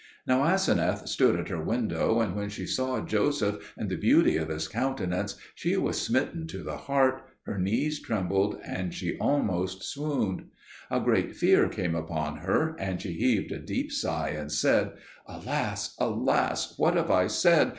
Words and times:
Now 0.25 0.41
Aseneth 0.45 1.07
stood 1.07 1.35
at 1.39 1.49
her 1.49 1.63
window, 1.63 2.21
and 2.21 2.35
when 2.35 2.49
she 2.49 2.65
saw 2.65 3.05
Joseph 3.05 3.71
and 3.77 3.87
the 3.87 3.95
beauty 3.95 4.35
of 4.35 4.49
his 4.49 4.67
countenance, 4.67 5.37
she 5.53 5.77
was 5.77 6.01
smitten 6.01 6.47
to 6.47 6.63
the 6.63 6.75
heart, 6.77 7.21
her 7.43 7.59
knees 7.59 8.01
trembled, 8.01 8.59
and 8.65 8.95
she 8.95 9.15
almost 9.19 9.83
swooned. 9.83 10.45
A 10.89 10.99
great 10.99 11.35
fear 11.35 11.69
came 11.69 11.93
upon 11.93 12.37
her, 12.37 12.75
and 12.79 12.99
she 12.99 13.11
heaved 13.13 13.51
a 13.51 13.59
deep 13.59 13.91
sigh 13.91 14.29
and 14.29 14.51
said, 14.51 14.93
"Alas, 15.27 15.95
alas, 15.99 16.79
what 16.79 16.95
have 16.95 17.11
I 17.11 17.27
said? 17.27 17.69